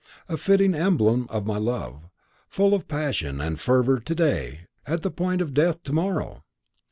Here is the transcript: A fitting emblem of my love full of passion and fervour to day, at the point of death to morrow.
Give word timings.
A 0.27 0.35
fitting 0.35 0.73
emblem 0.73 1.27
of 1.29 1.45
my 1.45 1.59
love 1.59 2.09
full 2.49 2.73
of 2.73 2.87
passion 2.87 3.39
and 3.39 3.59
fervour 3.59 3.99
to 3.99 4.15
day, 4.15 4.61
at 4.87 5.03
the 5.03 5.11
point 5.11 5.41
of 5.41 5.53
death 5.53 5.83
to 5.83 5.93
morrow. 5.93 6.43